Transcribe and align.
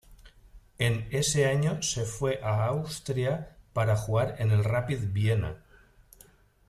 En 0.79 1.07
ese 1.11 1.45
año 1.45 1.83
se 1.83 2.05
fue 2.05 2.39
a 2.41 2.65
Austria 2.65 3.57
para 3.71 3.95
jugar 3.95 4.35
en 4.39 4.49
el 4.49 4.63
Rapid 4.63 4.97
Viena. 5.13 5.59